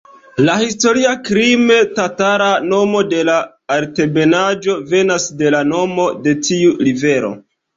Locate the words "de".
3.11-3.19, 5.43-5.53, 6.27-6.39